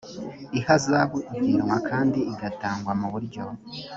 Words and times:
ihazabu 0.59 1.17
igenwa 1.33 1.77
kandi 1.89 2.19
igatangwa 2.33 2.91
mu 2.99 3.07
buryo 3.13 3.43